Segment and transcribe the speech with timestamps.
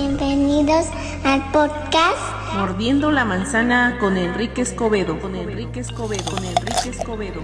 [0.00, 0.86] Bienvenidos
[1.24, 5.18] al podcast Mordiendo la manzana con Enrique Escobedo.
[5.18, 6.24] Con Enrique Escobedo.
[6.30, 7.42] Con Enrique Escobedo.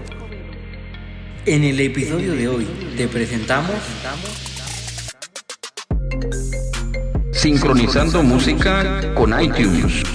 [1.45, 2.65] En el episodio de hoy
[2.95, 3.75] te presentamos
[7.33, 10.14] Sincronizando música con iTunes.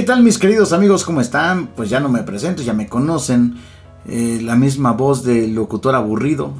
[0.00, 1.04] ¿Qué tal mis queridos amigos?
[1.04, 1.66] ¿Cómo están?
[1.76, 3.58] Pues ya no me presento, ya me conocen.
[4.08, 6.54] Eh, la misma voz del locutor aburrido.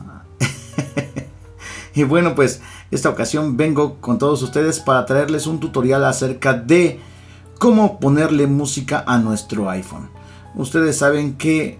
[1.94, 7.00] y bueno, pues esta ocasión vengo con todos ustedes para traerles un tutorial acerca de
[7.58, 10.10] cómo ponerle música a nuestro iPhone.
[10.54, 11.78] Ustedes saben que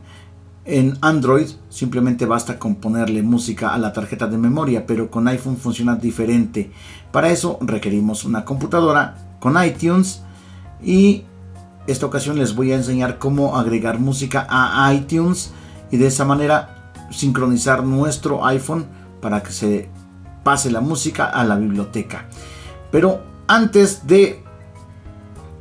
[0.64, 5.58] en Android simplemente basta con ponerle música a la tarjeta de memoria, pero con iPhone
[5.58, 6.72] funciona diferente.
[7.12, 10.22] Para eso requerimos una computadora con iTunes
[10.82, 11.24] y
[11.86, 15.52] esta ocasión les voy a enseñar cómo agregar música a iTunes
[15.90, 18.86] y de esa manera sincronizar nuestro iPhone
[19.20, 19.90] para que se
[20.44, 22.26] pase la música a la biblioteca.
[22.90, 24.42] Pero antes de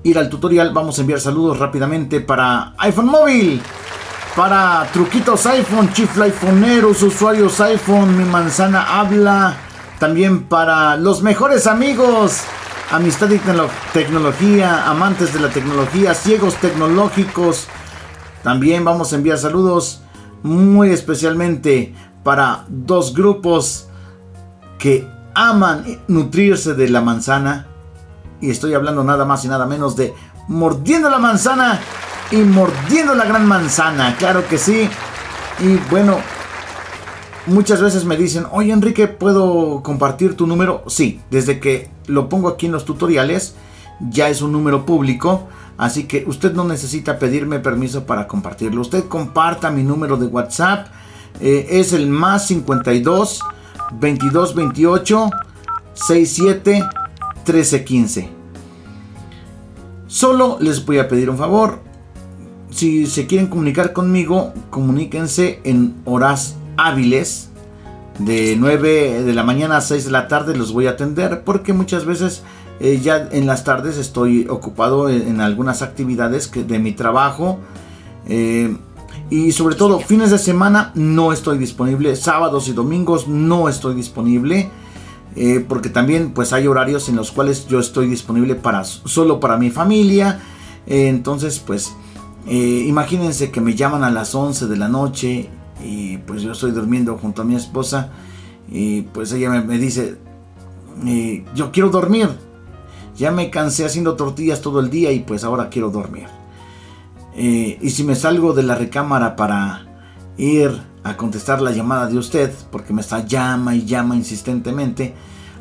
[0.03, 3.61] ir al tutorial vamos a enviar saludos rápidamente para iPhone móvil.
[4.35, 9.57] Para truquitos iPhone, chifla iPhoneeros, usuarios iPhone, mi manzana habla.
[9.99, 12.43] También para los mejores amigos
[12.91, 13.39] amistad y
[13.93, 17.67] tecnología, amantes de la tecnología, ciegos tecnológicos.
[18.43, 20.01] También vamos a enviar saludos
[20.43, 23.87] muy especialmente para dos grupos
[24.77, 27.67] que aman nutrirse de la manzana.
[28.41, 30.13] Y estoy hablando nada más y nada menos de
[30.47, 31.79] mordiendo la manzana
[32.31, 34.15] y mordiendo la gran manzana.
[34.17, 34.89] Claro que sí.
[35.59, 36.17] Y bueno,
[37.49, 40.83] muchas veces me dicen, oye Enrique, ¿puedo compartir tu número?
[40.87, 43.55] Sí, desde que lo pongo aquí en los tutoriales,
[44.09, 45.47] ya es un número público.
[45.77, 48.81] Así que usted no necesita pedirme permiso para compartirlo.
[48.81, 50.87] Usted comparta mi número de WhatsApp.
[51.39, 53.41] Eh, es el más 52
[53.93, 55.29] 22 28
[55.93, 56.83] 67
[57.45, 58.29] 13 15.
[60.07, 61.79] Solo les voy a pedir un favor.
[62.71, 67.48] Si se quieren comunicar conmigo, comuníquense en horas hábiles
[68.19, 71.73] de 9 de la mañana a 6 de la tarde los voy a atender porque
[71.73, 72.43] muchas veces
[72.81, 77.59] eh, ya en las tardes estoy ocupado en, algunas actividades que, de mi trabajo
[78.27, 78.75] eh,
[79.29, 84.69] y sobre todo fines de semana no estoy disponible sábados y domingos no estoy disponible
[85.37, 89.57] eh, porque también pues hay horarios en los cuales yo estoy disponible para solo para
[89.57, 90.41] mi familia
[90.87, 91.93] entonces pues
[92.47, 95.49] imagínense que me llaman a las 11 de la noche
[95.83, 98.09] y pues yo estoy durmiendo junto a mi esposa
[98.71, 100.17] y pues ella me, dice,
[101.05, 102.29] eh, yo quiero dormir,
[103.15, 106.27] ya me cansé haciendo tortillas todo el día y pues ahora quiero dormir.
[107.35, 109.87] Eh, y si me salgo de la recámara para
[110.37, 115.13] ir a contestar la llamada de usted, porque me está llama y llama insistentemente,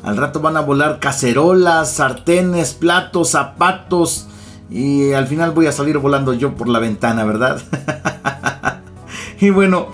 [0.03, 4.27] al rato van a volar cacerolas, sartenes, platos, zapatos
[4.69, 7.61] y al final voy a salir volando yo por la ventana, ¿verdad?
[9.41, 9.87] y bueno,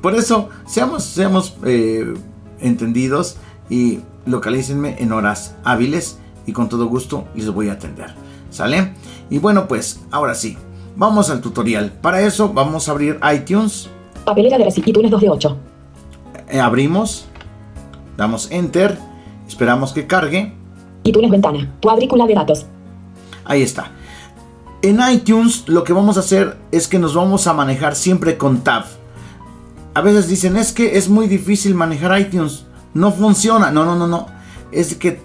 [0.00, 2.14] por eso, seamos, seamos eh,
[2.60, 3.36] entendidos
[3.68, 8.14] y localícenme en horas hábiles y con todo gusto les voy a atender.
[8.50, 8.94] ¿Sale?
[9.30, 10.56] Y bueno, pues ahora sí,
[10.96, 11.92] vamos al tutorial.
[12.00, 13.90] Para eso vamos a abrir iTunes.
[14.24, 15.56] Papelera de iTunes 2 de 8.
[16.50, 17.26] Eh, abrimos,
[18.16, 18.98] damos Enter,
[19.46, 20.54] esperamos que cargue.
[21.04, 22.66] iTunes ventana, cuadrícula de datos.
[23.44, 23.92] Ahí está.
[24.80, 28.58] En iTunes lo que vamos a hacer es que nos vamos a manejar siempre con
[28.60, 28.84] Tab
[29.98, 32.64] a veces dicen, es que es muy difícil manejar iTunes.
[32.94, 33.72] No funciona.
[33.72, 34.28] No, no, no, no.
[34.70, 35.20] Es que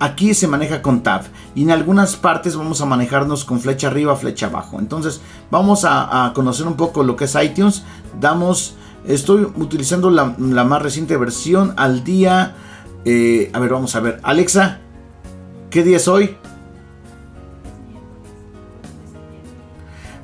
[0.00, 1.22] aquí se maneja con tab.
[1.54, 4.80] Y en algunas partes vamos a manejarnos con flecha arriba, flecha abajo.
[4.80, 5.20] Entonces
[5.52, 7.84] vamos a, conocer un poco lo que es iTunes.
[8.20, 8.74] Damos,
[9.06, 12.56] estoy utilizando la, más reciente versión al día.
[13.04, 14.18] Eh, a ver, vamos a ver.
[14.24, 14.80] Alexa,
[15.70, 16.36] ¿qué día es hoy?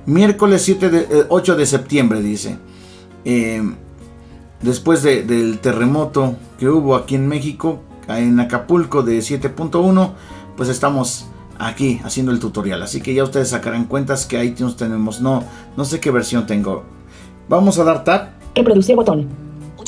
[0.04, 2.58] Miércoles 7 de, 8 eh, de septiembre, dice.
[3.24, 3.76] Em,
[4.62, 10.10] después del terremoto que hubo aquí en México, en Acapulco de 7.1,
[10.56, 11.26] pues estamos
[11.58, 12.82] aquí haciendo el tutorial.
[12.82, 15.20] Así que ya ustedes sacarán cuentas que iTunes tenemos.
[15.20, 15.44] No,
[15.76, 16.82] no sé qué versión tengo.
[17.48, 18.30] Vamos a dar tab.
[18.54, 19.28] Reproducir botón.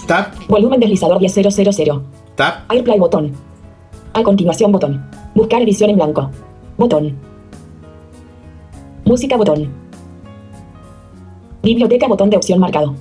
[0.07, 0.33] Tab.
[0.49, 2.01] Volumen deslizador 10000.
[2.37, 2.65] Tab.
[2.69, 3.33] AirPlay botón.
[4.13, 5.05] A continuación botón.
[5.35, 6.31] Buscar edición en blanco.
[6.77, 7.15] Botón.
[9.05, 9.69] Música botón.
[11.63, 12.95] Biblioteca botón de opción marcado.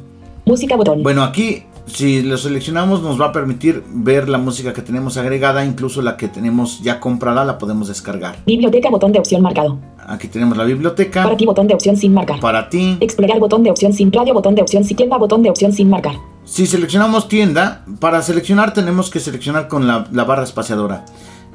[0.46, 1.04] Música botón.
[1.04, 5.66] Bueno, aquí Si lo seleccionamos nos va a permitir ver la música que tenemos agregada,
[5.66, 8.38] incluso la que tenemos ya comprada la podemos descargar.
[8.46, 9.80] Biblioteca, botón de opción marcado.
[10.08, 11.24] Aquí tenemos la biblioteca.
[11.24, 12.40] Para ti, botón de opción sin marcar.
[12.40, 12.98] Para ti.
[13.02, 15.90] Explorar, botón de opción sin radio, botón de opción sin tienda, botón de opción sin
[15.90, 16.16] marcar.
[16.46, 21.06] Si seleccionamos tienda, para seleccionar tenemos que seleccionar con la, la barra espaciadora.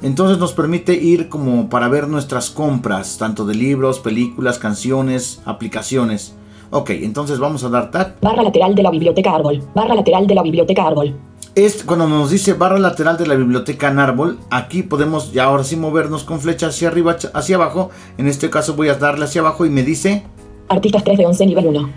[0.03, 6.35] Entonces nos permite ir como para ver nuestras compras, tanto de libros, películas, canciones, aplicaciones.
[6.71, 8.15] Ok, entonces vamos a dar tab.
[8.21, 9.63] Barra lateral de la biblioteca árbol.
[9.75, 11.15] Barra lateral de la biblioteca árbol.
[11.55, 15.65] Es cuando nos dice barra lateral de la biblioteca en árbol, aquí podemos ya ahora
[15.65, 17.91] sí movernos con flecha hacia arriba, hacia abajo.
[18.17, 20.23] En este caso voy a darle hacia abajo y me dice...
[20.69, 21.91] Artistas 3 de 11 nivel 1.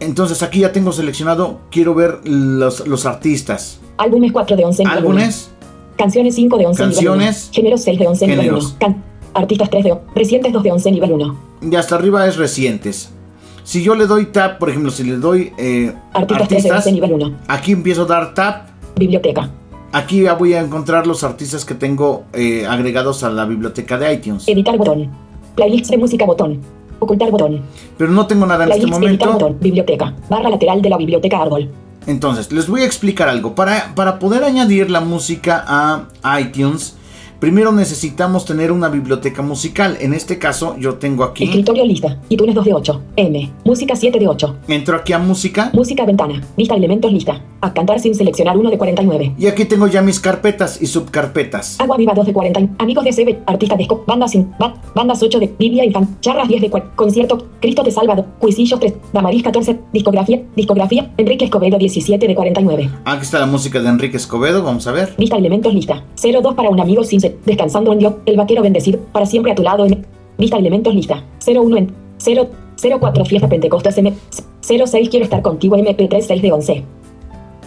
[0.00, 3.80] Entonces aquí ya tengo seleccionado, quiero ver los, los artistas.
[3.98, 5.08] Álbumes 4 de 11 nivel 1.
[5.08, 5.50] Álbumes,
[5.96, 7.10] Canciones 5 de 11 nivel 1.
[7.16, 7.50] Canciones.
[7.52, 8.48] Géneros 6 de 11 nivel 1.
[8.60, 8.76] Géneros.
[8.78, 9.02] Can-
[9.34, 9.98] Artistas 3 de...
[10.14, 11.38] Recientes 2 de 11 nivel 1.
[11.62, 13.10] y hasta arriba es recientes.
[13.72, 16.86] Si yo le doy tab, por ejemplo, si le doy eh, Artistas 3 de artistas,
[16.88, 17.38] 11 nivel 1.
[17.48, 18.64] aquí empiezo a dar tab.
[18.96, 19.48] Biblioteca.
[19.92, 24.12] Aquí ya voy a encontrar los artistas que tengo eh, agregados a la biblioteca de
[24.12, 24.46] iTunes.
[24.46, 25.10] Editar botón.
[25.54, 26.60] Playlists de música botón.
[26.98, 27.62] Ocultar botón.
[27.96, 29.46] Pero no tengo nada en este Playlists editar momento.
[29.46, 29.58] botón.
[29.62, 30.14] Biblioteca.
[30.28, 31.70] Barra lateral de la biblioteca árbol.
[32.06, 33.54] Entonces, les voy a explicar algo.
[33.54, 36.98] Para, para poder añadir la música a iTunes,
[37.42, 39.96] primero necesitamos tener una biblioteca musical.
[40.00, 42.16] En este caso, yo tengo aquí, Escritorio lista.
[42.28, 43.02] iTunes 2 de 8.
[43.16, 43.50] M.
[43.64, 44.56] Música 7 de 8.
[44.68, 46.40] entro aquí a música Música ventana.
[46.56, 47.42] Vista elementos lista.
[47.60, 49.34] A cantar sin seleccionar 1 de 49.
[49.36, 51.80] y aquí tengo ya mis carpetas y subcarpetas.
[51.80, 52.60] Agua viva 2 de 40.
[52.78, 53.38] Amigos de CB.
[53.46, 54.04] Artistas de Scope.
[54.06, 54.48] Bandas sin.
[54.60, 55.52] ba- bandas 8 de.
[55.58, 56.20] Biblia Infant.
[56.20, 56.90] Charras 10 de 4.
[56.94, 57.48] Concierto.
[57.60, 58.24] Cristo te salva.
[58.38, 58.94] Cuisillos 3.
[59.12, 59.80] Damaris 14.
[59.92, 60.42] Discografía.
[60.54, 61.10] Discografía.
[61.16, 62.88] Enrique Escobedo 17 de 49.
[63.04, 65.14] Aquí está la música de Enrique Escobedo, vamos a ver.
[65.18, 66.04] Vista elementos lista.
[66.22, 68.14] 02 para un amigo sin Descansando en Dios.
[68.26, 69.00] El vaquero bendecido.
[69.12, 69.84] Para siempre a tu lado.
[69.84, 70.02] M.
[70.38, 71.22] Vista elementos lista.
[71.46, 71.92] 01 en.
[72.18, 72.48] 0.
[73.00, 74.12] 04 fiesta Pentecostés M.
[74.60, 76.84] 06 quiero estar contigo MP3 6 de 11.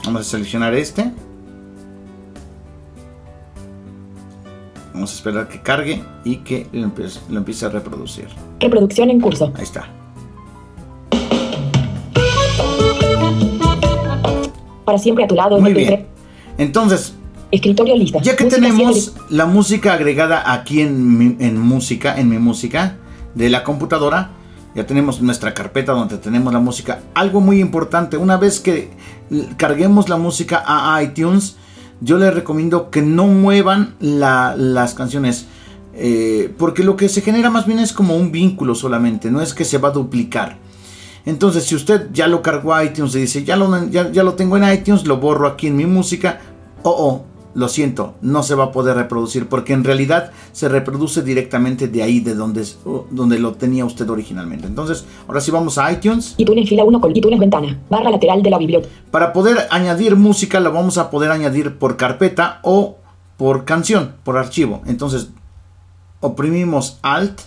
[0.05, 1.11] Vamos a seleccionar este.
[4.93, 8.27] Vamos a esperar que cargue y que lo empiece, lo empiece a reproducir.
[8.59, 9.51] Reproducción en curso.
[9.55, 9.87] Ahí está.
[14.85, 15.75] Para siempre a tu lado Muy MP3.
[15.87, 16.05] bien.
[16.57, 17.15] Entonces,
[17.55, 18.19] Escritorio lista.
[18.21, 22.97] Ya que Música tenemos la música agregada aquí en, mi- en música, en mi música
[23.33, 24.31] de la computadora,
[24.75, 26.99] ya tenemos nuestra carpeta donde tenemos la música.
[27.13, 28.89] Algo muy importante, una vez que
[29.57, 31.55] carguemos la música a iTunes,
[32.01, 35.47] yo les recomiendo que no muevan la- las canciones.
[35.97, 39.53] eh, porque lo que se genera más bien es como un vínculo solamente, no es
[39.53, 40.57] que se va a duplicar.
[41.25, 44.33] Entonces, si usted ya lo cargó a iTunes y dice, ya lo, ya, ya lo
[44.33, 46.41] tengo en iTunes, lo borro aquí en mi música,
[46.83, 47.25] oh, oh,
[47.55, 52.03] lo siento, no se va a poder reproducir porque en realidad se reproduce directamente de
[52.03, 52.77] ahí, de donde, es-
[53.11, 54.67] donde lo tenía usted originalmente.
[54.67, 56.35] Entonces, ahora sí vamos a iTunes.
[56.37, 57.79] iTunes fila 1 con iTunes ventana.
[57.89, 58.93] Barra lateral de la biblioteca.
[59.09, 62.97] Para poder añadir música, la vamos a poder añadir por carpeta o
[63.37, 64.81] por canción, por archivo.
[64.85, 65.29] Entonces,
[66.19, 67.39] oprimimos Alt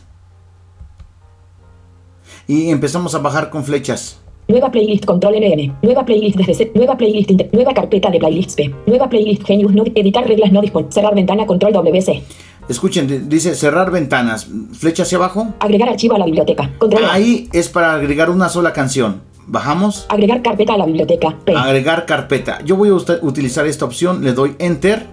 [2.46, 4.19] y empezamos a bajar con flechas.
[4.48, 5.76] Nueva playlist control NN.
[5.82, 6.72] Nueva playlist desde C.
[6.74, 8.74] Nueva playlist inter- Nueva carpeta de playlists P.
[8.86, 9.84] Nueva playlist Genius no.
[9.94, 10.94] Editar reglas no disponibles.
[10.94, 12.22] Cerrar ventana control WC.
[12.68, 15.48] Escuchen, di- dice cerrar ventanas, flecha hacia abajo.
[15.60, 16.70] Agregar archivo a la biblioteca.
[16.78, 17.04] Control.
[17.10, 19.20] Ahí es para agregar una sola canción.
[19.46, 21.34] Bajamos, Agregar carpeta a la biblioteca.
[21.44, 21.54] P.
[21.54, 22.60] agregar carpeta.
[22.64, 25.06] Yo voy a utilizar esta opción, le doy enter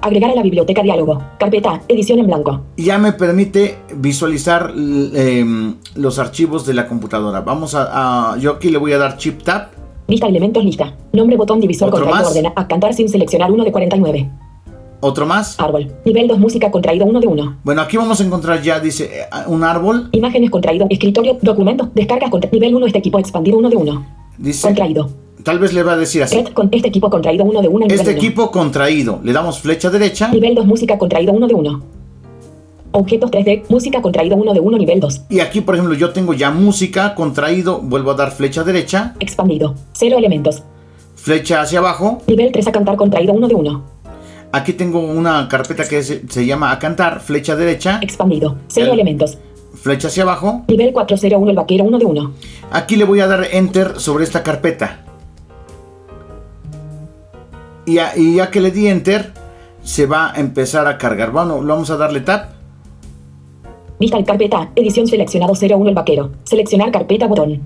[0.00, 1.20] Agregar a la biblioteca diálogo.
[1.38, 1.82] Carpeta.
[1.88, 2.62] Edición en blanco.
[2.76, 7.40] ya me permite visualizar em, los archivos de la computadora.
[7.40, 9.68] Vamos a, a- yo aquí le voy a dar chip tab.
[10.06, 10.94] Vista elementos lista.
[11.12, 12.26] Nombre botón divisor ¿Otro más?
[12.26, 12.52] ordena.
[12.56, 14.30] A cantar sin seleccionar 1 de 49.
[15.00, 15.58] Otro más.
[15.60, 15.92] Árbol.
[16.04, 17.56] Nivel 2 música contraído 1 de 1.
[17.62, 20.08] Bueno, aquí vamos a encontrar ya, dice, eh, un árbol.
[20.12, 20.86] Imágenes contraído.
[20.90, 21.36] Escritorio.
[21.42, 21.88] Documentos.
[21.94, 22.50] Descargas contra.
[22.50, 24.06] Nivel 1 este equipo expandido 1 de 1.
[24.38, 25.10] Dice, Contraído.
[25.42, 26.36] Tal vez le va a decir así.
[26.36, 27.86] Red con este equipo contraído 1 de 1.
[27.90, 29.20] Este equipo contraído.
[29.22, 30.28] Le damos flecha derecha.
[30.28, 31.82] Nivel 2 música contraído 1 de 1.
[32.90, 35.22] Objetos 3D, música contraído 1 de 1 nivel 2.
[35.28, 37.80] Y aquí, por ejemplo, yo tengo ya música contraído.
[37.80, 39.14] Vuelvo a dar flecha derecha.
[39.20, 39.74] Expandido.
[39.92, 40.62] 0 elementos.
[41.14, 42.22] Flecha hacia abajo.
[42.26, 43.84] Nivel 3 a cantar contraído 1 de 1.
[44.52, 47.20] Aquí tengo una carpeta que se, se llama a cantar.
[47.20, 47.98] Flecha derecha.
[48.00, 48.56] Expandido.
[48.68, 49.36] 0 El- elementos.
[49.74, 50.64] Flecha hacia abajo.
[50.68, 52.32] Nivel 401 el vaquero 1 de 1.
[52.72, 55.04] Aquí le voy a dar enter sobre esta carpeta.
[57.88, 59.32] Y ya, y ya que le di enter,
[59.82, 61.30] se va a empezar a cargar.
[61.32, 62.50] Bueno, lo vamos a darle tap.
[63.98, 66.30] Vista al carpeta edición seleccionado 01 el vaquero.
[66.44, 67.62] Seleccionar carpeta botón.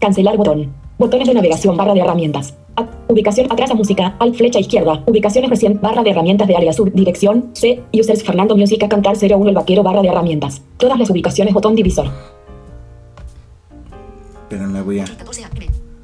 [0.00, 0.72] Cancelar botón.
[0.98, 2.54] Botones de navegación barra de herramientas.
[2.76, 5.02] A- ubicación atrás a música, alt flecha izquierda.
[5.06, 6.90] Ubicaciones recién barra de herramientas de área sub.
[6.94, 7.82] Dirección C.
[7.92, 10.62] Users Fernando Music a cantar 01 el vaquero barra de herramientas.
[10.78, 12.06] Todas las ubicaciones botón divisor.
[14.48, 15.04] Pero me voy a.
[15.04, 15.50] 14 AM.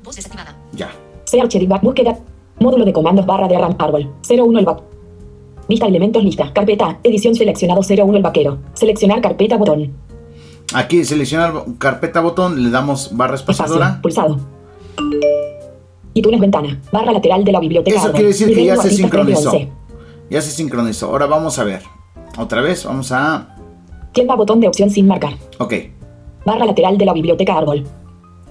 [0.04, 0.54] Voz desactivada.
[0.72, 0.90] Ya.
[1.24, 2.18] C archivar búsqueda.
[2.62, 4.08] Módulo de comandos barra de RAM árbol.
[4.28, 4.88] 01 el vaquero.
[5.68, 6.52] Vista elementos lista.
[6.52, 7.00] Carpeta.
[7.02, 8.58] Edición seleccionado 01 el vaquero.
[8.74, 9.92] Seleccionar carpeta botón.
[10.72, 13.64] Aquí seleccionar carpeta botón, le damos barra Espacio.
[13.64, 14.00] espaciadora.
[14.00, 14.38] Pulsado.
[16.14, 16.80] iTunes ventana.
[16.92, 17.96] Barra lateral de la biblioteca.
[17.96, 18.14] Eso árbol.
[18.14, 19.50] quiere decir que ya se artista 3 de sincronizó.
[19.50, 19.72] 11.
[20.30, 21.06] Ya se sincronizó.
[21.06, 21.82] Ahora vamos a ver.
[22.38, 23.56] Otra vez, vamos a...
[24.12, 25.34] Tienda botón de opción sin marcar.
[25.58, 25.74] Ok.
[26.46, 27.84] Barra lateral de la biblioteca árbol.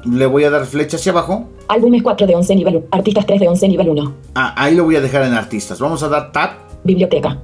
[0.05, 1.49] Le voy a dar flecha hacia abajo.
[1.67, 2.85] Álbumes 4 de 11 nivel 1.
[2.91, 4.13] Artistas 3 de 11 nivel 1.
[4.35, 5.79] Ah, ahí lo voy a dejar en artistas.
[5.79, 6.51] Vamos a dar tab.
[6.83, 7.37] Biblioteca.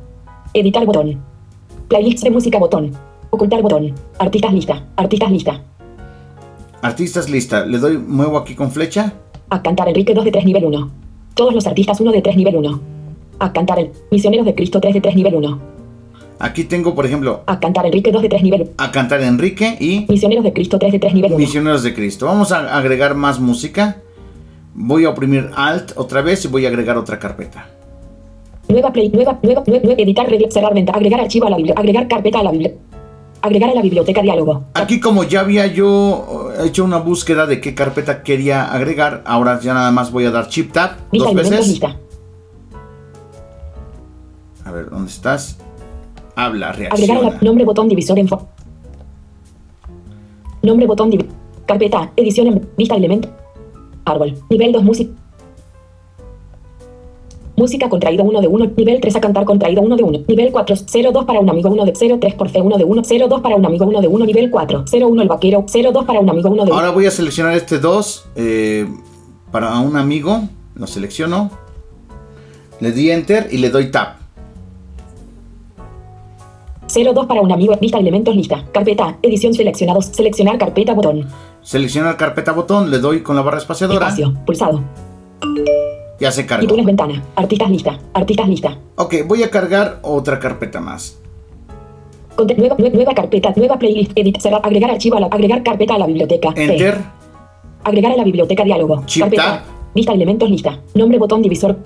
[0.54, 1.22] Editar botón.
[1.88, 2.92] Playlist de música botón.
[3.30, 3.94] Ocultar botón.
[4.20, 4.86] Artistas lista.
[4.96, 5.62] Artistas lista.
[6.82, 7.66] Artistas lista.
[7.66, 9.14] Le doy, muevo aquí con flecha.
[9.50, 10.92] A cantar Enrique 2 de 3 nivel 1.
[11.36, 12.80] Todos los artistas 1 de 3 nivel 1.
[13.40, 15.77] A cantar el Misioneros de Cristo 3 de 3 nivel 1.
[16.39, 18.72] Aquí tengo, por ejemplo, A cantar Enrique 2 de 3 nivel 1.
[18.77, 21.39] a cantar Enrique y Misioneros de Cristo 3 de 3 nivel 1.
[21.39, 22.25] Misioneros de Cristo.
[22.27, 23.98] Vamos a agregar más música.
[24.75, 27.67] Voy a oprimir Alt otra vez y voy a agregar otra carpeta.
[28.70, 31.82] Nueva play, nueva, nueva, nueva, nueva- editar regla, cerrar ventana, agregar archivo a la biblioteca,
[31.82, 32.82] agregar carpeta a la biblioteca.
[33.41, 34.63] Agregar a la biblioteca diálogo.
[34.74, 39.60] Aquí como ya había yo eh, hecho una búsqueda de qué carpeta quería agregar, ahora
[39.62, 41.67] ya nada más voy a dar Chip Tab Vista dos veces.
[41.67, 41.98] lista.
[44.65, 45.58] A ver, ¿dónde estás?
[46.38, 47.32] Habla, Agregar reacciona.
[47.32, 48.29] la, nombre botón divisor en
[50.62, 51.34] Nombre botón divisor.
[51.65, 53.27] Carpeta, edición en vista elemento.
[54.06, 54.36] Árbol.
[54.48, 55.12] Nivel 2 música.
[57.56, 58.72] Música contraído 1 de 1.
[58.77, 60.20] Nivel 3 a cantar contraído 1 de 1.
[60.27, 60.75] Nivel 4,
[61.12, 63.01] 02 para un amigo 1 de 03 por fe 1 de 1.
[63.01, 64.25] 02 para un amigo 1 de 1.
[64.27, 65.65] Nivel 4, 01 el vaquero.
[65.67, 66.79] 02 para un amigo 1 de 1.
[66.79, 68.29] Ahora voy a seleccionar este 2
[69.51, 70.41] para un amigo.
[70.75, 71.50] Lo selecciono.
[72.79, 74.27] Le di Enter y le doy Tab.
[76.88, 77.74] 02 para un amigo.
[77.79, 78.63] Vista elementos lista.
[78.72, 80.06] Carpeta, edición seleccionados.
[80.08, 81.27] Seleccionar carpeta botón.
[81.62, 84.06] Seleccionar carpeta botón, le doy con la barra espaciadora.
[84.08, 84.34] Espacio.
[84.46, 84.82] Pulsado.
[86.20, 86.63] Ya se cargó.
[86.65, 87.24] iTunes ventana.
[87.36, 88.00] Artistas lista.
[88.13, 88.77] Artistas lista.
[88.96, 91.20] Ok, voy a cargar otra carpeta más.
[92.36, 95.96] Conte- nueva, nue- nueva carpeta, nueva playlist, edit, cerrar, agregar archivo a la, agregar carpeta
[95.96, 96.51] a la biblioteca.
[96.53, 96.63] P.
[96.63, 96.98] Enter.
[97.84, 99.03] Agregar a la biblioteca diálogo.
[99.08, 99.44] Shift carpeta.
[99.44, 99.62] tab.
[99.96, 100.79] Vista elementos lista.
[100.96, 101.77] Nombre botón divisor.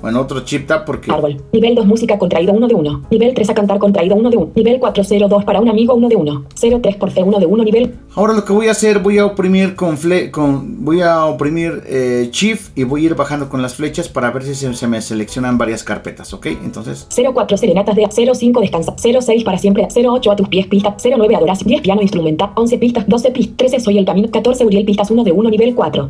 [0.00, 1.42] Bueno, otro chip tab porque Árbol.
[1.52, 3.02] Nivel 2 música contraído 1 de 1.
[3.10, 4.52] Nivel 3 a cantar contraído 1 de 1.
[4.54, 6.44] Nivel 402 para un amigo 1 de 1.
[6.80, 7.64] 03 por fe 1 de 1.
[7.64, 7.94] Nivel.
[8.14, 11.82] Ahora lo que voy a hacer, voy a oprimir con fle con voy a oprimir
[11.86, 14.86] eh, Shift y voy a ir bajando con las flechas para ver si se, se
[14.86, 16.46] me seleccionan varias carpetas, ¿ok?
[16.46, 18.94] Entonces, 04 serenatas de 05 descansa.
[18.96, 19.86] 06 para siempre.
[19.94, 20.96] 08 a tus pies pista.
[21.02, 21.68] 09 adoración.
[21.68, 22.50] 10 piano instrumental.
[22.54, 23.04] 11 pistas.
[23.06, 23.56] 12 pistas.
[23.56, 24.30] 13 soy el camino.
[24.30, 25.50] 14 Uriel pistas 1 de 1.
[25.50, 26.08] Nivel 4.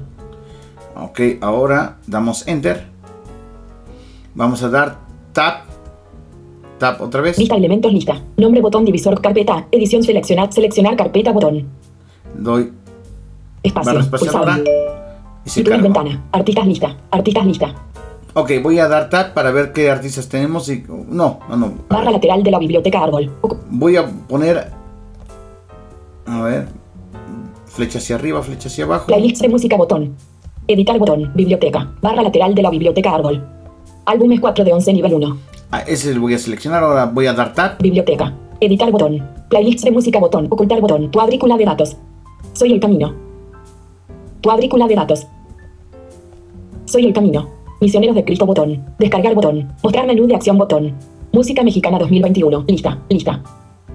[0.97, 2.98] ok, ahora damos Enter.
[4.39, 4.99] Vamos a dar
[5.33, 5.65] Tab.
[6.79, 7.37] Tab otra vez.
[7.37, 8.23] Vista elementos lista.
[8.37, 9.67] Nombre botón divisor carpeta.
[9.73, 10.53] Edición seleccionar.
[10.53, 11.67] Seleccionar carpeta botón.
[12.37, 12.73] Doy
[13.65, 14.09] Espacio.
[14.09, 14.63] Pulsado.
[15.45, 15.83] y se cargó.
[15.83, 16.29] ventana.
[16.31, 16.97] Artistas lista.
[17.11, 17.75] Artistas lista.
[18.35, 21.75] Ok, voy a dar Tab para ver qué artistas tenemos y no, no, no.
[21.89, 23.33] Barra lateral de la biblioteca árbol.
[23.71, 24.71] Voy a poner
[26.27, 26.69] a ver
[27.67, 29.07] flecha hacia arriba, flecha hacia abajo.
[29.07, 30.15] Playlist de música botón.
[30.69, 31.33] Editar botón.
[31.35, 31.91] Biblioteca.
[32.01, 33.58] Barra lateral de la biblioteca árbol.
[34.09, 35.39] Álbumes 4 de 11 nivel 1.
[35.71, 36.83] Ah, ese lo voy a seleccionar.
[36.83, 37.77] Ahora voy a dar Tab.
[37.79, 38.35] Biblioteca.
[38.59, 39.23] Editar botón.
[39.51, 40.47] Playlist de música botón.
[40.49, 41.11] Ocultar botón.
[41.13, 41.95] Cuadrícula de datos.
[42.55, 43.15] Soy el camino.
[44.43, 45.27] Cuadrícula de datos.
[46.87, 47.51] Soy el camino.
[47.83, 48.83] Misioneros de Cristo botón.
[48.99, 49.71] Descargar botón.
[49.83, 50.95] Mostrar menú de acción botón.
[51.31, 52.65] Música mexicana 2021.
[52.67, 52.99] Lista.
[53.11, 53.43] Lista.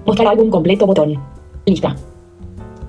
[0.06, 1.18] Mostrar álbum completo botón.
[1.66, 1.96] Lista.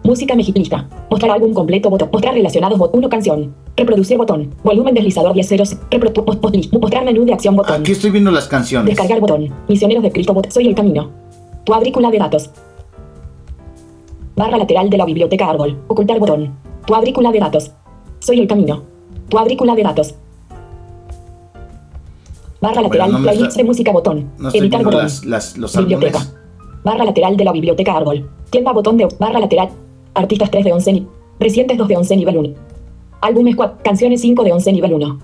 [0.04, 0.60] Música mexicana.
[0.60, 0.90] Lista.
[1.10, 2.10] Mostrar álbum completo botón.
[2.14, 3.00] Mostrar relacionados botón.
[3.00, 3.65] 1 canción.
[3.78, 4.54] Reproducir botón.
[4.64, 5.76] Volumen deslizador 10 ceros.
[5.92, 6.74] Mos- list.
[6.74, 7.82] Mostrar menú de acción botón.
[7.82, 8.88] Aquí estoy viendo las canciones.
[8.90, 9.50] Descargar botón.
[9.68, 10.52] Misioneros de Cristo botón.
[10.52, 11.12] Soy el camino.
[11.66, 12.50] Cuadrícula de datos.
[14.36, 15.78] Barra lateral de la biblioteca árbol.
[15.88, 16.56] Ocultar botón.
[16.88, 17.72] Cuadrícula de datos.
[18.20, 18.84] Soy el camino.
[19.30, 20.16] Cuadrícula de datos.
[22.62, 23.12] Barra lateral.
[23.12, 24.32] no playlist está- de música botón.
[24.40, 25.04] No Editar botón.
[25.04, 26.20] las, las- los Biblioteca.
[26.20, 26.36] álbumes.
[26.84, 28.30] Barra lateral de la biblioteca árbol.
[28.50, 29.70] Tienda botón de barra lateral.
[30.14, 31.08] Artistas 3 de 11 ni-
[31.40, 32.50] Recientes 2 de 11 nivel 1.
[33.26, 33.80] Álbumes 4.
[33.84, 35.20] Canciones 5 de 11 nivel 1.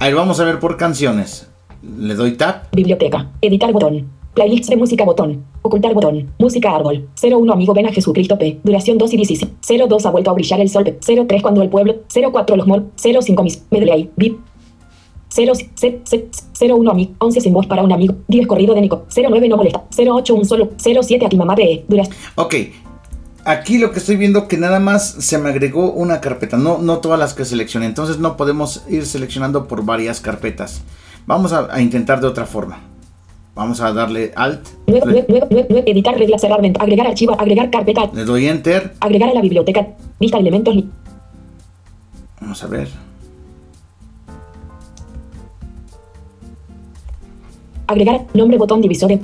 [0.00, 1.48] A ver, vamos a ver por canciones.
[1.82, 2.68] Le doy Tab.
[2.72, 3.30] Biblioteca.
[3.40, 4.06] Editar botón.
[4.34, 5.44] Playlist de música botón.
[5.62, 6.30] Ocultar botón.
[6.38, 7.08] Música árbol.
[7.20, 8.60] 01 amigo ven a Jesucristo P.
[8.62, 9.52] Duración 2 y 16.
[9.88, 10.98] 02 ha vuelto a brillar el sol P.
[11.00, 11.94] 03 cuando el pueblo.
[12.12, 12.84] 04 los mor.
[12.96, 13.64] 05 mis.
[13.70, 14.10] Medley.
[14.16, 14.40] VIP.
[15.30, 15.52] 0,
[16.60, 17.12] 01 amigo.
[17.18, 18.14] 11 sin voz para un amigo.
[18.28, 19.06] 10 corrido de Nico.
[19.16, 19.84] 09 no molesta.
[19.96, 20.68] 08 un solo.
[20.76, 21.86] 07 a ti mamá P.
[21.88, 22.14] Duración.
[22.34, 22.54] Ok.
[23.48, 26.98] Aquí lo que estoy viendo que nada más se me agregó una carpeta, no, no
[26.98, 27.86] todas las que seleccioné.
[27.86, 30.82] Entonces no podemos ir seleccionando por varias carpetas.
[31.26, 32.80] Vamos a, intentar de otra forma.
[33.54, 34.68] Vamos a darle Alt.
[34.86, 38.10] Editar reglas, cerrar venta, agregar archivo, agregar carpeta.
[38.12, 38.92] Le doy Enter.
[39.00, 39.94] Agregar a la biblioteca.
[40.20, 40.84] Vista elementos.
[42.42, 42.88] Vamos a ver.
[47.86, 49.18] Agregar nombre, botón divisor.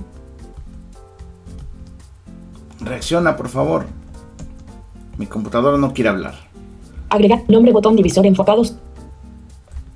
[2.81, 4.03] Reacciona, por favor.
[5.16, 6.35] Mi computadora no quiere hablar.
[7.09, 8.76] agregar nombre botón divisor enfocados.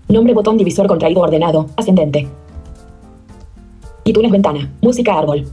[0.09, 2.29] Nombre botón divisor contraído ordenado, ascendente.
[4.05, 5.45] iTunes ventana, música árbol.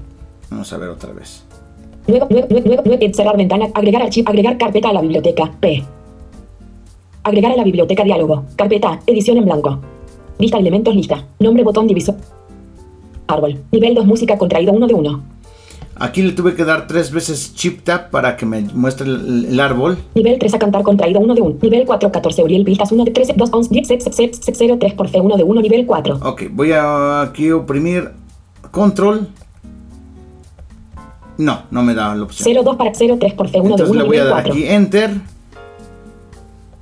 [0.49, 1.43] Vamos a ver otra vez.
[2.07, 5.83] Nueva, nueva, nueva, nueva, cerrar ventana, agregar archivo, agregar carpeta a la biblioteca, P.
[7.23, 9.79] Agregar a la biblioteca diálogo, carpeta, edición en blanco.
[10.37, 12.15] Vista elementos lista, nombre botón divisor.
[13.27, 15.34] Árbol, nivel 2 música contraído 1 de 1.
[15.97, 19.59] Aquí le tuve que dar tres veces chip tap para que me muestre el, el
[19.61, 19.97] árbol.
[20.13, 21.57] Nivel 3 a cantar contraído 1 de 1.
[21.61, 24.77] Nivel 4 14 Uriel Pistas 1 de 13 2 11 10 6 6 6 0
[24.79, 26.19] 3 por C 1 de 1 nivel 4.
[26.23, 28.11] Ok, voy a aquí oprimir
[28.71, 29.29] control.
[31.37, 32.43] No, no me da la opción.
[32.43, 34.33] 0 2 para 0 3 por C 1 de Entonces 1 le voy a dar
[34.43, 34.51] 4.
[34.51, 35.11] aquí enter.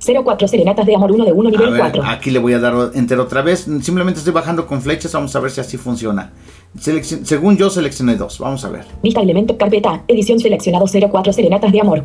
[0.04, 2.02] 0 4 Serenatas de Amor 1 de 1 A nivel ver, 4.
[2.04, 3.60] aquí le voy a dar enter otra vez.
[3.80, 5.12] Simplemente estoy bajando con flechas.
[5.12, 6.30] Vamos a ver si así funciona.
[6.78, 8.38] Seleccion- según yo seleccioné dos.
[8.38, 8.84] Vamos a ver.
[9.02, 12.04] Vista elemento carpeta, edición seleccionado 04 Serenatas de Amor.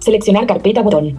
[0.00, 1.16] Seleccionar carpeta botón.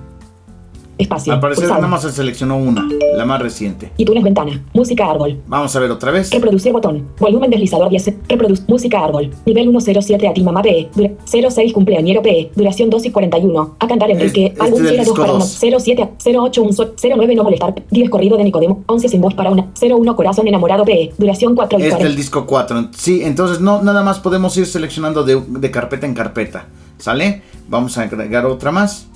[0.97, 1.33] Espacio.
[1.33, 3.91] Al parecer nada más se seleccionó una, la más reciente.
[3.97, 5.39] iTunes ventana, música árbol.
[5.47, 6.31] Vamos a ver otra vez.
[6.31, 7.07] Reproducir botón.
[7.19, 8.13] Volumen deslizador 10.
[8.27, 9.31] Reproduce música árbol.
[9.45, 10.89] Nivel 107 a ti mamá P.
[10.95, 11.11] Dura-
[11.51, 12.51] 06 cumpleañero P.
[12.55, 13.75] Duración 2 y 41.
[13.79, 14.47] A cantar Enrique.
[14.47, 15.39] Este álbum del 02 disco para una.
[15.43, 15.59] 2.
[15.83, 16.09] 07 a
[16.43, 16.93] 08 un sol.
[17.01, 17.75] 09 no molestar.
[17.91, 18.83] 10 corrido de Nicodemo.
[18.87, 19.67] 11 sin voz para una.
[19.79, 21.11] 01 corazón enamorado P.
[21.17, 22.09] Duración 4 y Este es 40.
[22.11, 22.87] el disco 4.
[22.97, 26.65] Sí, entonces no nada más podemos ir seleccionando de, de carpeta en carpeta.
[26.97, 27.43] ¿Sale?
[27.69, 29.07] Vamos a agregar otra más.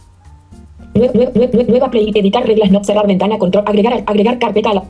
[0.94, 2.12] Nueva play.
[2.14, 2.72] Editar reglas.
[2.72, 3.38] No cerrar ventana.
[3.38, 3.64] Control.
[3.68, 4.84] Agregar, agregar carpeta a la.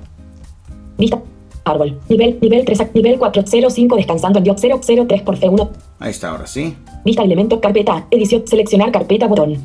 [0.98, 1.22] Vista.
[1.64, 2.00] Árbol.
[2.10, 2.82] Nivel, nivel 3.
[2.82, 3.44] a- Nivel 4.
[3.70, 5.70] 05 descansando en dios 003 por C1.
[6.00, 6.76] Ahí está, ahora sí.
[7.06, 8.08] Vista elemento carpeta.
[8.12, 8.44] Edición.
[8.48, 9.58] Seleccionar carpeta botón.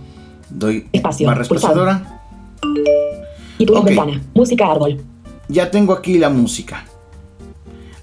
[0.51, 1.73] Doy Espacio, barra pulsado.
[1.89, 2.21] espaciadora.
[3.59, 3.87] iTunes Ok.
[3.87, 4.23] ventana.
[4.35, 5.01] Música árbol.
[5.49, 6.85] Ya tengo aquí la música.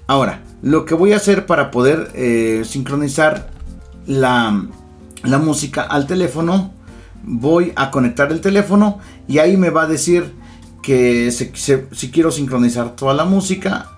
[0.06, 3.48] Ahora, lo que voy a hacer para poder eh, sincronizar
[4.06, 4.66] la,
[5.22, 6.72] la música al teléfono,
[7.26, 10.32] voy a conectar el teléfono y ahí me va a decir
[10.82, 13.90] que si quiero sincronizar toda la música.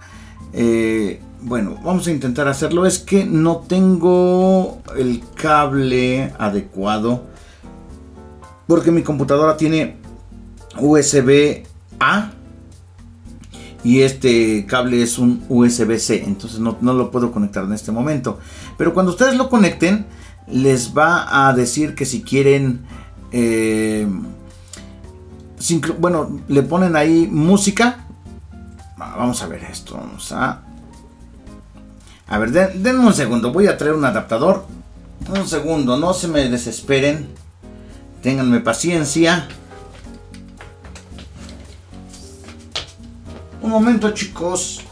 [0.53, 2.87] Eh, bueno, vamos a intentar hacerlo.
[2.87, 7.25] Es que no tengo el cable adecuado.
[8.67, 9.97] Porque mi computadora tiene
[10.79, 11.65] USB
[12.01, 12.31] A
[13.85, 18.41] y este cable es un USB-C, entonces no, no lo puedo conectar en este momento.
[18.77, 20.07] Pero cuando ustedes lo conecten,
[20.49, 22.81] les va a decir que si quieren,
[23.33, 24.07] eh,
[25.99, 28.05] bueno, le ponen ahí música.
[29.01, 30.62] Va- Vamos a ver esto, vamos a...
[32.29, 34.65] A ver, den- denme un segundo, voy a traer un adaptador.
[35.29, 37.29] Un segundo, no se me desesperen.
[38.23, 39.47] Ténganme paciencia.
[43.62, 44.83] Un momento, chicos.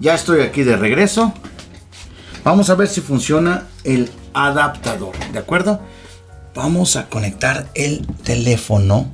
[0.00, 1.32] Ya estoy aquí de regreso.
[2.44, 5.80] Vamos a ver si funciona el adaptador, ¿de acuerdo?
[6.54, 9.10] Vamos a conectar el teléfono.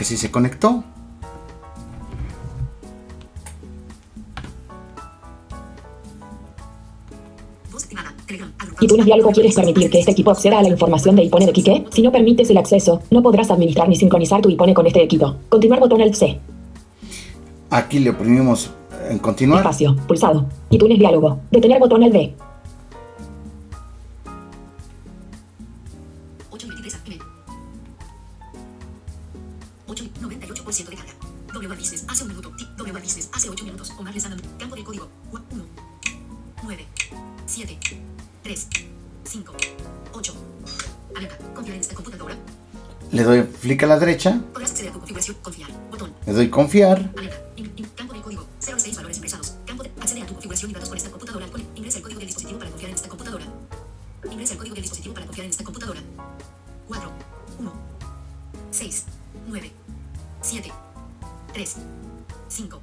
[0.00, 0.82] Que sí se conectó.
[8.80, 11.84] iTunes Diálogo ¿Quieres permitir que este equipo acceda a la información de iPhone de Kike?
[11.90, 15.36] Si no permites el acceso, no podrás administrar ni sincronizar tu iPhone con este equipo.
[15.50, 16.40] Continuar botón Alt C.
[17.68, 18.70] Aquí le oprimimos
[19.10, 19.60] en continuar.
[19.60, 19.94] Espacio.
[20.08, 20.46] Pulsado.
[20.70, 21.40] iTunes Diálogo.
[21.50, 22.34] Detener botón Alt B.
[57.58, 57.72] 1,
[58.70, 59.04] 6,
[59.48, 59.70] 9,
[60.40, 60.72] 7,
[61.52, 61.76] 3,
[62.48, 62.80] 5,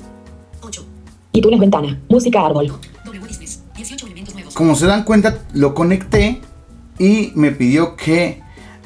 [0.62, 0.86] 8.
[1.34, 2.02] iTunes ventana.
[2.10, 2.68] Música árbol.
[3.06, 3.64] W Business.
[3.76, 4.54] 18 elementos nuevos.
[4.54, 6.42] Como se dan cuenta, lo conecté
[7.00, 8.42] y me pidió que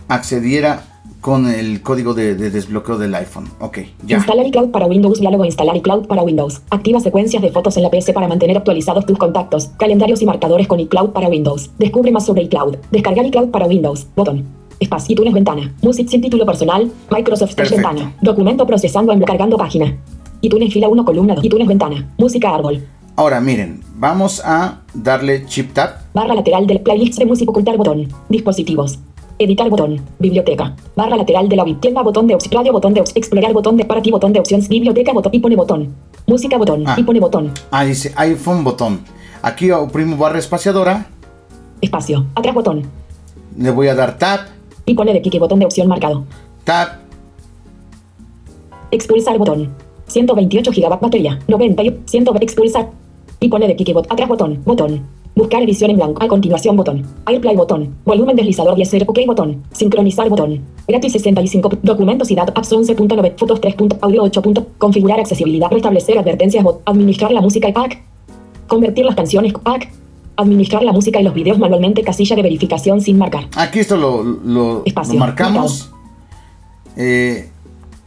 [0.08, 0.90] accediera
[1.21, 3.47] con el código de, de desbloqueo del iPhone.
[3.60, 4.17] Ok, ya.
[4.17, 6.62] Instalar iCloud para Windows, diálogo Instalar iCloud para Windows.
[6.71, 10.67] Activa secuencias de fotos en la PC para mantener actualizados tus contactos, calendarios y marcadores
[10.67, 11.69] con iCloud para Windows.
[11.77, 12.75] Descubre más sobre iCloud.
[12.91, 14.07] Descargar iCloud para Windows.
[14.15, 14.45] Botón.
[14.79, 15.13] Espacio.
[15.13, 15.73] iTunes ventana.
[15.84, 16.91] Music sin título personal.
[17.12, 17.88] Microsoft Perfecto.
[17.88, 18.15] ventana.
[18.21, 19.95] Documento procesando en cargando página.
[20.41, 21.45] iTunes fila 1 columna 2.
[21.45, 22.12] iTunes ventana.
[22.17, 22.84] Música árbol.
[23.15, 26.01] Ahora miren, vamos a darle chip tap.
[26.15, 28.07] Barra lateral del playlist de música ocultar botón.
[28.29, 28.97] Dispositivos.
[29.41, 29.99] Editar botón.
[30.19, 30.75] Biblioteca.
[30.95, 32.54] Barra lateral de la tienda botón de opción.
[32.54, 33.17] Radio botón de opción.
[33.17, 34.69] Explorar botón de para ti botón de opciones.
[34.69, 35.34] Biblioteca botón.
[35.34, 35.95] Y pone botón.
[36.27, 36.84] Música botón.
[36.86, 36.93] Ah.
[36.95, 37.51] Y pone botón.
[37.71, 38.99] Ah, dice iPhone botón.
[39.41, 41.08] Aquí oprimo barra espaciadora.
[41.82, 42.27] Espacio.
[42.36, 42.84] Atrás botón.
[43.58, 44.41] Le voy a dar tap,
[44.86, 46.23] Y pone de Kike botón de opción marcado.
[46.63, 46.99] tap.
[48.91, 49.73] Expulsar botón.
[50.06, 51.39] 128 GB batería.
[51.47, 52.91] 90 y 100 expulsar.
[53.39, 54.12] Y pone de Kike botón.
[54.12, 54.62] Atrás botón.
[54.65, 55.01] Botón.
[55.36, 56.22] Buscar edición en blanco.
[56.24, 57.06] A continuación botón.
[57.26, 57.96] Airplay botón.
[58.06, 59.63] Volumen deslizador 10 OK botón.
[59.72, 60.62] Sincronizar botón.
[60.88, 61.70] Gratis 65.
[61.82, 62.54] Documentos y datos.
[62.58, 63.34] Apps 11.9.
[63.38, 63.76] Fotos 3.
[64.02, 64.41] Audio 8.
[64.78, 65.70] Configurar accesibilidad.
[65.72, 66.63] Restablecer advertencias.
[66.63, 66.82] Bot.
[66.86, 68.02] Administrar la música y pack.
[68.67, 69.54] Convertir las canciones.
[69.54, 69.89] Pack.
[70.36, 72.04] Administrar la música y los videos manualmente.
[72.04, 73.48] Casilla de verificación sin marcar.
[73.56, 75.13] Aquí esto lo, lo- Espacio.
[75.13, 75.91] lo marcamos.
[76.98, 77.50] Eh,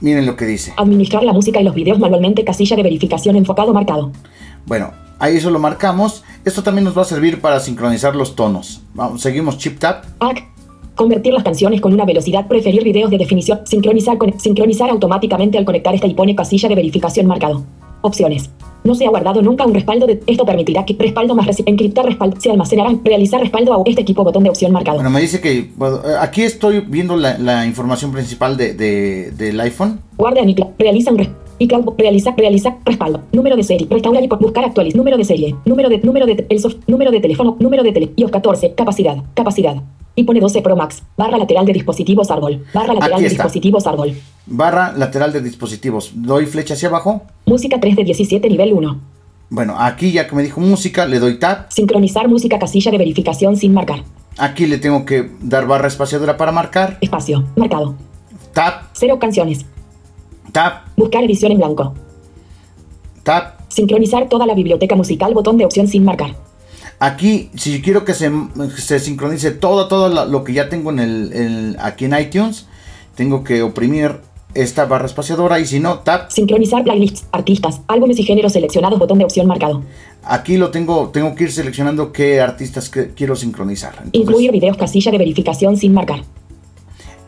[0.01, 0.75] miren lo que dice.
[0.77, 2.45] Administrar la música y los videos manualmente.
[2.45, 4.11] Casilla de verificación enfocado marcado.
[4.67, 6.23] Bueno, ahí eso lo marcamos.
[6.45, 8.83] Esto también nos va a servir para sincronizar los tonos.
[8.95, 10.05] Vamos, seguimos chip tap.
[10.95, 15.65] Convertir las canciones con una velocidad, preferir videos de definición, sincronizar, con, sincronizar automáticamente al
[15.65, 17.65] conectar esta y pone casilla de verificación marcado.
[18.03, 18.49] Opciones.
[18.85, 22.39] No se ha guardado nunca un respaldo de esto permitirá que respaldo más encriptar respaldo
[22.39, 24.99] se almacenará realizar respaldo a este equipo botón de opción marcado.
[24.99, 29.31] Bueno, me dice que bueno, eh, aquí estoy viendo la, la información principal de, de-
[29.33, 30.01] del iPhone.
[30.19, 30.55] Guarda en.
[30.79, 31.95] Realiza un res- iCloud.
[31.99, 33.23] Realiza, realiza, respaldo.
[33.33, 33.87] Número de serie.
[33.91, 34.95] Restaurar y por buscar actualiz.
[34.95, 35.55] Número de serie.
[35.65, 37.57] Número de, número de, el soft, número de teléfono.
[37.61, 38.13] Número de tele.
[38.17, 38.75] iOS 14.
[38.75, 39.17] Capacidad.
[39.35, 39.77] Capacidad.
[40.17, 41.03] Y pone 12 Pro Max.
[41.17, 42.65] Barra lateral de dispositivos árbol.
[42.73, 44.13] Barra lateral de dispositivos árbol.
[44.47, 46.13] Barra lateral de dispositivos.
[46.15, 47.23] Doy flecha hacia abajo.
[47.47, 49.01] Música 3 de 17 nivel 1.
[49.51, 51.71] Bueno, aquí ya que me dijo música, le doy tap.
[51.71, 54.03] Sincronizar música casilla de verificación sin marcar.
[54.39, 56.99] Aquí le tengo que dar barra espaciadora para marcar.
[57.01, 57.45] Espacio.
[57.57, 57.95] Marcado.
[58.53, 59.67] Tap, Cero canciones.
[60.53, 61.95] Tap, Buscar edición en blanco.
[63.23, 63.61] tap.
[63.69, 65.35] Sincronizar toda la biblioteca musical.
[65.35, 66.37] Botón de opción sin marcar.
[67.01, 68.31] Aquí, si quiero que se,
[68.77, 72.67] se sincronice todo, todo lo que ya tengo en el, el- aquí en iTunes,
[73.17, 74.21] tengo que oprimir
[74.55, 76.31] esta barra espaciadora y si no, tap.
[76.31, 79.01] Sincronizar playlists, artistas, álbumes y géneros seleccionados.
[79.01, 79.83] Botón de opción marcado.
[80.23, 83.95] Aquí lo tengo, tengo que ir seleccionando qué artistas que quiero sincronizar.
[83.97, 86.23] Entonces, Incluir videos casilla de verificación sin marcar.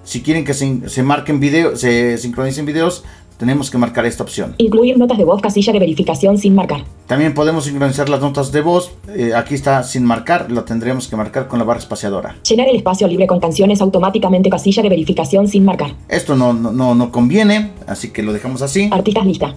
[0.07, 3.03] Si quieren que se, se marquen videos, se sincronicen videos,
[3.38, 4.55] tenemos que marcar esta opción.
[4.57, 6.85] Incluir notas de voz casilla de verificación sin marcar.
[7.07, 8.92] También podemos sincronizar las notas de voz.
[9.14, 12.37] eh, aquí está sin marcar, lo tendremos que marcar con la barra espaciadora.
[12.49, 15.90] Llenar el espacio libre con canciones automáticamente casilla de verificación sin marcar.
[16.09, 18.88] Esto no, no, no, no conviene, así que lo dejamos así.
[18.92, 19.55] Artistas lista.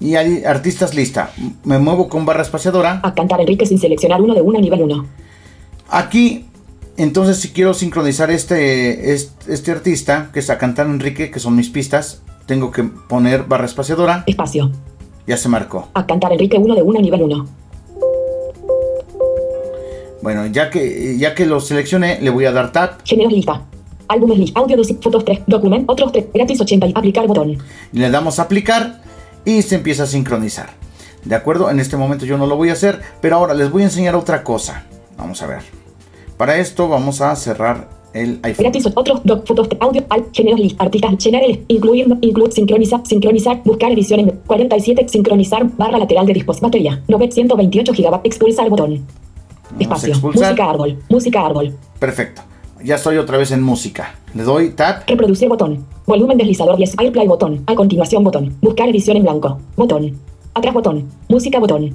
[0.00, 1.30] Y hay artistas lista.
[1.62, 3.00] Me muevo con barra espaciadora.
[3.04, 5.06] A cantar Enrique sin seleccionar uno de uno nivel 1.
[5.90, 6.46] Aquí,
[6.96, 11.56] entonces si quiero sincronizar este, este, este artista, que es a cantar Enrique, que son
[11.56, 14.24] mis pistas, tengo que poner barra espaciadora.
[14.26, 14.70] Espacio.
[15.26, 15.88] Ya se marcó.
[15.94, 17.46] A cantar Enrique uno de uno nivel 1.
[20.22, 23.62] Bueno, ya que, ya que lo seleccioné, le voy a dar tap Géneros lista.
[24.08, 24.60] Álbumes lista.
[24.60, 24.94] Audio 2.
[25.02, 25.40] Fotos 3.
[25.46, 25.92] Documento.
[25.92, 26.26] Otros 3.
[26.32, 26.86] Gratis 80.
[26.86, 27.58] y Aplicar botón.
[27.92, 29.02] y le damos a aplicar
[29.44, 30.70] y se empieza a sincronizar.
[31.24, 31.70] ¿De acuerdo?
[31.70, 34.14] En este momento yo no lo voy a hacer, pero ahora les voy a enseñar
[34.14, 34.84] otra cosa.
[35.16, 35.83] Vamos a ver.
[36.36, 38.64] Para esto vamos a cerrar el iPhone.
[38.64, 43.62] Gratis otros doc, fotos, audio, al, géneros lista, artistas, llenar el, incluir, incluir, sincronizar, sincronizar,
[43.64, 49.06] buscar edición en 47, sincronizar, barra lateral de disposición, batería, 928 GB, expulsar botón.
[49.70, 50.50] Vamos Espacio, expulsar.
[50.50, 52.42] música árbol, música árbol, Perfecto.
[52.82, 54.14] Ya estoy otra vez en música.
[54.34, 55.08] Le doy tap.
[55.08, 60.18] reproducir botón, volumen deslizador 10, airplay botón, a continuación botón, buscar edición en blanco, botón,
[60.52, 61.94] atrás botón, música botón,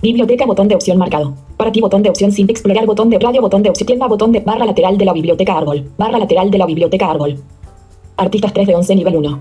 [0.00, 3.40] biblioteca botón de opción marcado, para ti botón de opción sin explorar botón de radio
[3.40, 6.58] botón de opción tienda botón de barra lateral de la biblioteca árbol, barra lateral de
[6.58, 7.38] la biblioteca árbol,
[8.16, 9.38] artistas 3 de 11 nivel 1,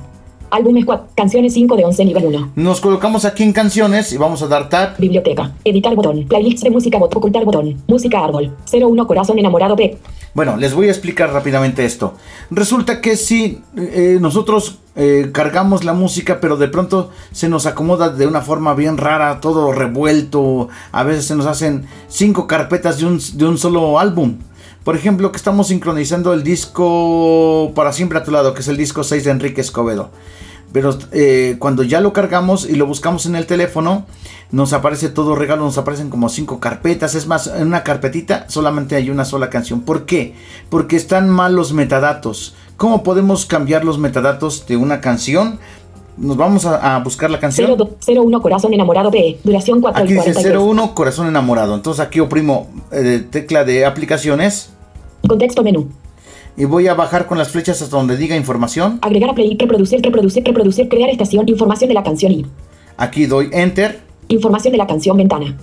[0.50, 2.52] álbumes 4, canciones 5 de 11 nivel 1.
[2.56, 4.98] Nos colocamos aquí en canciones y vamos a dar tap.
[5.00, 5.54] Biblioteca.
[5.64, 6.26] Editar botón.
[6.28, 7.18] Playlists de música botón.
[7.18, 7.76] Ocultar botón.
[7.88, 8.56] Música árbol.
[8.72, 9.98] 01 corazón enamorado de.
[10.38, 12.14] Bueno, les voy a explicar rápidamente esto.
[12.52, 18.10] Resulta que si eh, nosotros eh, cargamos la música, pero de pronto se nos acomoda
[18.10, 23.08] de una forma bien rara, todo revuelto, a veces se nos hacen cinco carpetas de
[23.08, 24.38] un, de un solo álbum.
[24.84, 28.78] Por ejemplo, que estamos sincronizando el disco Para siempre a tu lado, que es el
[28.78, 30.12] disco 6 de Enrique Escobedo.
[30.72, 34.06] Pero eh, cuando ya lo cargamos y lo buscamos en el teléfono,
[34.52, 37.16] nos aparece todo regalo, nos aparecen como cinco carpetas.
[37.16, 39.82] Es más, en una carpetita solamente hay una sola canción.
[39.82, 40.36] ¿Por qué?
[40.70, 42.56] Porque están mal los metadatos.
[42.76, 45.60] ¿Cómo podemos cambiar los metadatos de una canción?
[46.18, 47.78] Nos vamos a, a buscar la canción.
[47.78, 49.40] 02 01 Corazón Enamorado P.
[49.44, 50.62] Duración 4 Aquí dice 43.
[50.62, 51.76] 01 corazón enamorado.
[51.76, 54.72] Entonces aquí oprimo eh, tecla de aplicaciones
[55.28, 55.90] Contexto menú.
[56.58, 58.98] Y voy a bajar con las flechas hasta donde diga información.
[59.02, 59.56] Agregar a play.
[59.58, 60.90] Reproducir, reproducir, reproducir.
[60.90, 61.48] Crear estación.
[61.48, 62.46] Información de la canción y.
[62.98, 65.56] Aquí doy enter Información de la canción ventana.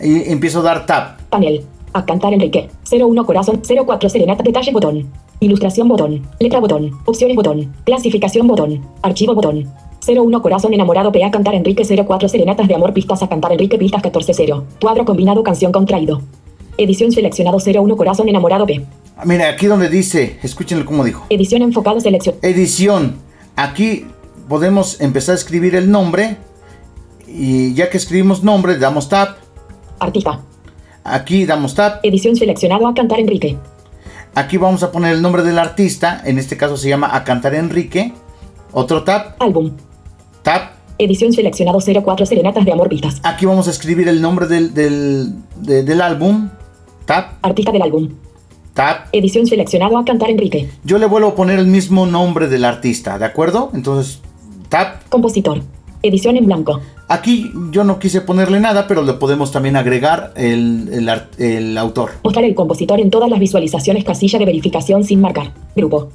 [0.00, 1.20] y empiezo a dar tap.
[1.28, 1.62] Panel.
[1.92, 2.68] A cantar Enrique.
[2.90, 3.60] 01 Corazón.
[3.86, 4.42] 04 Serenata.
[4.42, 5.08] Detalle botón.
[5.40, 6.26] Ilustración botón.
[6.38, 6.90] Letra botón.
[7.04, 7.72] Opciones botón.
[7.84, 8.82] Clasificación botón.
[9.02, 9.68] Archivo botón.
[10.08, 11.22] 01 Corazón Enamorado P.
[11.22, 11.84] A cantar Enrique.
[11.84, 12.94] 04 Serenatas de Amor.
[12.94, 13.76] Pistas a cantar Enrique.
[13.76, 14.64] Pistas 14 0.
[14.80, 15.42] Cuadro combinado.
[15.42, 16.22] Canción contraído.
[16.78, 18.86] Edición seleccionado 01 Corazón Enamorado P.
[19.24, 21.26] Mira, aquí donde dice, escúchenlo como dijo.
[21.30, 22.36] Edición enfocado selección.
[22.42, 23.16] Edición.
[23.56, 24.06] Aquí
[24.48, 26.36] podemos empezar a escribir el nombre.
[27.26, 29.36] Y ya que escribimos nombre, damos tap.
[29.98, 30.40] Artista.
[31.04, 32.04] Aquí damos tap.
[32.04, 33.56] Edición seleccionado a cantar Enrique.
[34.34, 36.22] Aquí vamos a poner el nombre del artista.
[36.24, 38.12] En este caso se llama A Cantar Enrique.
[38.72, 39.40] Otro tap.
[39.42, 39.72] Álbum.
[40.42, 40.72] Tap.
[40.98, 43.20] Edición seleccionado 04 Serenatas de Amor Pistas.
[43.24, 46.48] Aquí vamos a escribir el nombre del, del, de- del álbum.
[47.06, 47.32] Tap.
[47.42, 48.08] Artista del álbum.
[48.74, 49.08] Tap.
[49.12, 50.70] Edición seleccionado a cantar Enrique.
[50.84, 53.70] Yo le vuelvo a poner el mismo nombre del artista, ¿de acuerdo?
[53.74, 54.20] Entonces,
[54.68, 55.08] tap.
[55.08, 55.62] Compositor.
[56.02, 56.80] Edición en blanco.
[57.08, 60.88] Aquí yo no quise ponerle nada, pero le podemos también agregar el,
[61.38, 62.12] el autor.
[62.22, 65.52] Mostrar el compositor en todas las visualizaciones casilla de verificación sin marcar.
[65.74, 66.10] Grupo.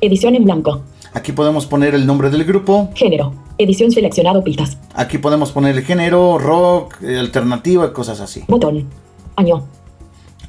[0.00, 0.82] Edición en blanco.
[1.12, 2.90] Aquí podemos poner el nombre del grupo.
[2.94, 3.32] Género.
[3.58, 4.78] Edición seleccionado pistas.
[4.94, 8.42] Aquí podemos poner el género, rock, eh, alternativo y cosas así.
[8.48, 8.86] Botón.
[9.36, 9.64] Año.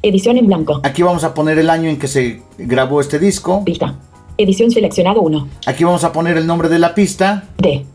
[0.03, 0.81] Edición en blanco.
[0.83, 3.63] Aquí vamos a poner el año en que se grabó este disco.
[3.63, 3.99] Pista.
[4.35, 5.47] Edición seleccionado 1.
[5.67, 7.49] Aquí vamos a poner el nombre de la pista.
[7.59, 7.85] D.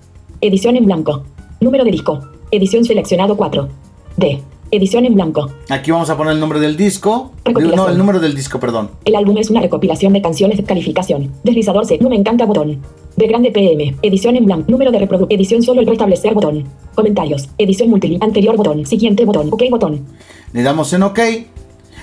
[0.40, 1.24] Edición en blanco.
[1.60, 2.20] Número de disco.
[2.52, 3.68] Edición seleccionado 4.
[4.18, 4.40] D.
[4.70, 5.50] Edición en blanco.
[5.68, 7.32] Aquí vamos a poner el nombre del disco.
[7.44, 8.90] No, el número del disco, perdón.
[9.04, 11.32] El álbum es una recopilación de canciones de calificación.
[11.42, 11.98] Deslizador C.
[12.00, 12.82] No me encanta botón.
[13.16, 13.96] De grande PM.
[14.02, 14.70] Edición en blanco.
[14.70, 15.40] Número de reproducción.
[15.40, 16.66] Edición solo el restablecer botón.
[16.94, 17.48] Comentarios.
[17.58, 18.24] Edición multilínea.
[18.24, 18.86] Anterior botón.
[18.86, 19.48] Siguiente botón.
[19.50, 20.06] OK botón.
[20.52, 21.18] Le damos en OK.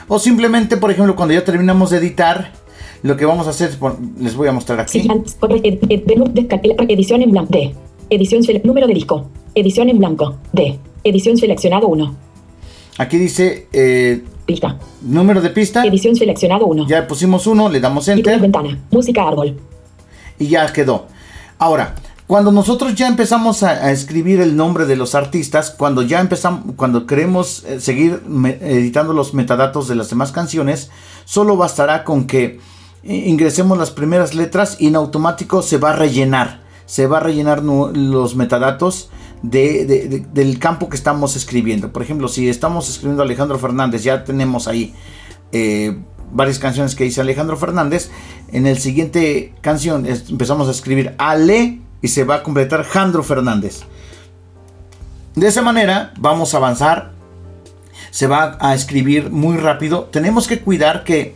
[0.07, 2.51] O simplemente, por ejemplo, cuando ya terminamos de editar,
[3.03, 3.77] lo que vamos a hacer
[4.19, 4.99] les voy a mostrar aquí.
[6.87, 7.51] Edición en blanco.
[7.51, 7.75] D.
[8.09, 9.29] Edición Número de disco.
[9.55, 10.37] Edición en blanco.
[10.51, 10.79] D.
[11.03, 12.15] Edición seleccionado 1.
[12.97, 14.77] Aquí dice eh, Pista.
[15.01, 15.85] número de pista.
[15.85, 16.87] Edición seleccionado 1.
[16.87, 18.39] Ya pusimos uno, le damos enter.
[18.39, 18.77] Ventana.
[18.91, 19.57] Música árbol.
[20.39, 21.07] y ya quedó.
[21.57, 21.95] Ahora,
[22.27, 27.05] cuando nosotros ya empezamos a, escribir el nombre de los artistas, cuando ya empezamos, cuando
[27.05, 28.21] queremos eh, seguir
[28.61, 30.89] editando los metadatos de las demás canciones,
[31.25, 32.59] solo bastará con que
[33.03, 37.19] eh, ingresemos las primeras letras y en automático se va a rellenar, se va a
[37.19, 39.09] rellenar los metadatos
[39.41, 41.91] de- de- de- del campo que estamos escribiendo.
[41.91, 44.93] Por ejemplo, si estamos escribiendo Alejandro Fernández, ya tenemos ahí
[45.51, 45.99] eh,
[46.31, 48.09] varias canciones que dice Alejandro Fernández.
[48.51, 53.81] En el siguiente canción empezamos a escribir Ale y se va a completar Jandro Fernández.
[55.33, 57.13] De esa manera vamos a avanzar.
[58.11, 60.03] Se va a escribir muy rápido.
[60.03, 61.35] Tenemos que cuidar que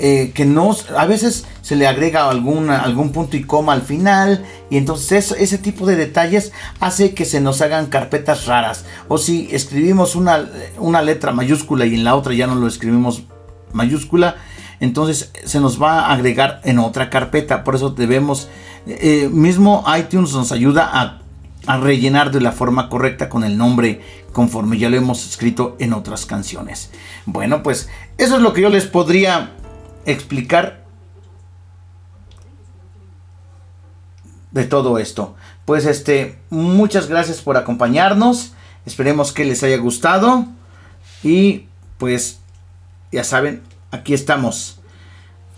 [0.00, 4.44] eh, que no, a veces se le agrega alguna, algún punto y coma al final
[4.68, 8.84] y entonces ese tipo de detalles hace que se nos hagan carpetas raras.
[9.06, 13.22] O si escribimos una, una letra mayúscula y en la otra ya no lo escribimos
[13.72, 14.36] mayúscula,
[14.84, 17.64] entonces se nos va a agregar en otra carpeta.
[17.64, 18.48] Por eso debemos,
[18.86, 21.22] eh, mismo iTunes nos ayuda a,
[21.66, 25.94] a rellenar de la forma correcta con el nombre conforme ya lo hemos escrito en
[25.94, 26.90] otras canciones.
[27.24, 29.52] Bueno, pues eso es lo que yo les podría
[30.04, 30.84] explicar
[34.50, 35.34] de todo esto.
[35.64, 38.52] Pues este, muchas gracias por acompañarnos.
[38.84, 40.46] Esperemos que les haya gustado.
[41.22, 41.66] Y
[41.96, 42.40] pues
[43.10, 43.62] ya saben,
[43.94, 44.80] aquí estamos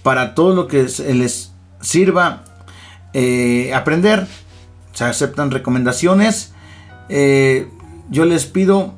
[0.03, 2.45] para todo lo que les sirva
[3.13, 4.27] eh, aprender.
[4.93, 6.53] Se aceptan recomendaciones.
[7.09, 7.69] Eh,
[8.11, 8.95] yo les pido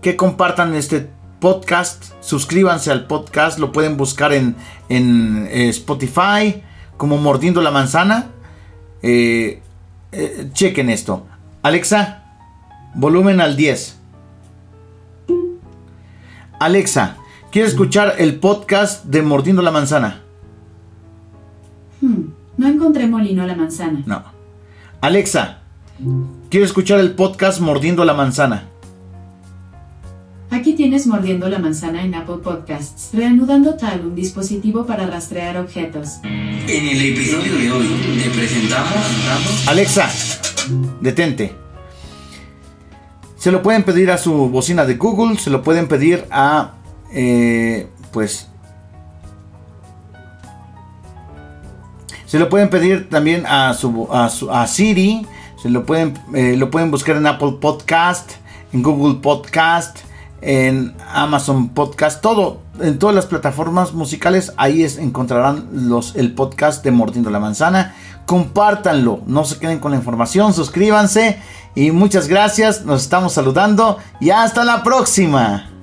[0.00, 1.10] que compartan este
[1.40, 2.12] podcast.
[2.20, 3.58] Suscríbanse al podcast.
[3.58, 4.56] Lo pueden buscar en,
[4.88, 6.62] en, eh, Spotify
[6.96, 8.30] como Mordiendo la Manzana.
[10.52, 11.26] Chequen esto.
[11.62, 12.22] Alexa,
[12.94, 13.96] volumen al 10.
[16.58, 17.16] Alexa,
[17.50, 20.22] quiero escuchar el podcast de Mordiendo la Manzana.
[22.00, 24.02] Hmm, no encontré molino a la manzana.
[24.06, 24.22] No.
[25.00, 25.58] Alexa,
[26.50, 28.68] quiero escuchar el podcast Mordiendo la Manzana.
[30.50, 36.20] Aquí tienes mordiendo la manzana en Apple Podcasts, reanudando tal un dispositivo para rastrear objetos.
[36.24, 37.86] En el episodio de hoy
[38.22, 40.08] te presentamos Alexa,
[41.02, 41.54] detente.
[43.36, 46.77] Se lo pueden pedir a su bocina de Google, se lo pueden pedir a,
[47.12, 48.48] eh, pues,
[52.28, 55.26] Se lo pueden pedir también a, su, a, Siri.
[55.62, 58.32] Se lo pueden, eh, lo pueden buscar en Apple Podcast,
[58.74, 60.00] en Google Podcast,
[60.42, 64.52] en Amazon Podcast, todo, en todas las plataformas musicales.
[64.58, 67.94] Ahí es, encontrarán los, el podcast de Mordiendo la Manzana.
[68.26, 71.40] Compártanlo, no se queden con la información, suscríbanse
[71.74, 72.84] y muchas gracias.
[72.84, 75.77] Nos estamos saludando y hasta la próxima.